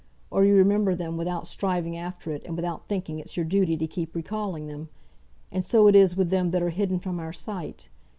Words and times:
Or 0.31 0.43
you 0.43 0.55
remember 0.55 0.95
them, 0.95 1.15
without 1.15 1.45
striving 1.45 1.95
after 1.95 2.31
it, 2.31 2.43
and 2.45 2.55
without 2.55 2.87
thinking 2.87 3.19
it's 3.19 3.37
your 3.37 3.45
duty 3.45 3.77
to 3.77 3.85
keep 3.85 4.15
recalling 4.15 4.65
them. 4.65 4.89
And 5.51 5.63
so 5.63 5.85
it 5.85 5.93
is 5.95 6.17
with 6.17 6.31
them 6.31 6.49
that 6.49 6.63
are 6.63 6.71
hidden 6.71 6.97
from 6.97 7.19
our 7.19 7.33
sight. 7.33 7.87